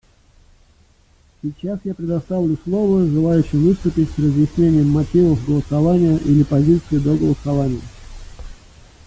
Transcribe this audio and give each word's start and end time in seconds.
Сейчас 1.43 1.79
я 1.83 1.93
предоставлю 1.93 2.57
слово 2.63 3.05
желающим 3.05 3.67
выступить 3.67 4.09
с 4.09 4.17
разъяснением 4.17 4.89
мотивов 4.89 5.45
голосования 5.45 6.17
или 6.25 6.41
позиции 6.41 6.97
до 6.97 7.15
голосования. 7.15 7.81